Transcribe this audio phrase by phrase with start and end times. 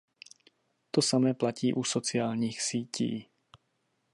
[0.91, 3.29] To samé platí u sociálních sítí.